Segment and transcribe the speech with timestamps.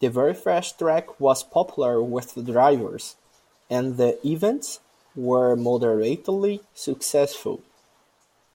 [0.00, 3.16] The very fast track was popular with drivers,
[3.68, 4.80] and the events
[5.14, 7.60] were moderately successful.